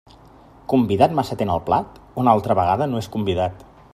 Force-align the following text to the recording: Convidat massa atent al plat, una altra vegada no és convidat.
Convidat 0.71 1.13
massa 1.19 1.35
atent 1.35 1.51
al 1.57 1.61
plat, 1.69 2.01
una 2.23 2.35
altra 2.37 2.57
vegada 2.63 2.91
no 2.95 3.05
és 3.05 3.13
convidat. 3.17 3.65